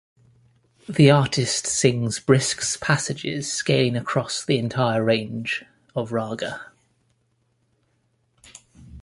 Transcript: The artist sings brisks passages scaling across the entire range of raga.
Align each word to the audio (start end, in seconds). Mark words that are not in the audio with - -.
The 0.89 1.11
artist 1.11 1.67
sings 1.67 2.17
brisks 2.19 2.75
passages 2.75 3.53
scaling 3.53 3.95
across 3.95 4.43
the 4.43 4.57
entire 4.57 5.03
range 5.03 5.63
of 5.95 6.11
raga. 6.11 6.71